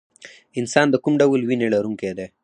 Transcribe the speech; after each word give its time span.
انسان 0.59 0.87
د 0.91 0.95
کوم 1.03 1.13
ډول 1.21 1.41
وینې 1.43 1.67
لرونکی 1.75 2.11
دی 2.17 2.27